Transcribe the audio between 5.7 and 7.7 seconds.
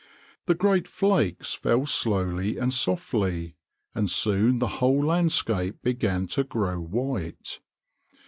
began to grow white.